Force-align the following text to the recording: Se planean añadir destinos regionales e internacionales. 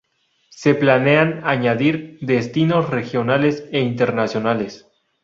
Se 0.49 0.73
planean 0.73 1.41
añadir 1.43 2.17
destinos 2.21 2.89
regionales 2.89 3.65
e 3.71 3.81
internacionales. 3.81 4.87